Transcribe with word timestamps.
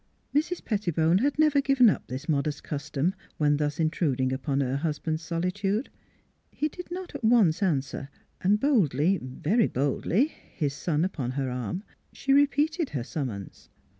Mrs. 0.33 0.65
Pettibone 0.65 1.19
had 1.19 1.37
never 1.37 1.61
given 1.61 1.87
up 1.87 2.07
this 2.07 2.27
modest 2.27 2.63
custom, 2.63 3.13
when 3.37 3.57
thus 3.57 3.79
intruding 3.79 4.33
upon 4.33 4.59
her 4.59 4.77
husband's 4.77 5.21
solitude. 5.21 5.91
He 6.49 6.69
did 6.69 6.89
not 6.89 7.13
at 7.13 7.23
once 7.23 7.61
answer; 7.61 8.09
and 8.41 8.59
boldly 8.59 9.19
very 9.21 9.67
boldly 9.67 10.25
his 10.55 10.73
son 10.73 11.05
upon 11.05 11.33
her 11.33 11.51
arm, 11.51 11.83
she 12.13 12.33
repeated 12.33 12.89
her 12.89 13.03
summons. 13.03 13.69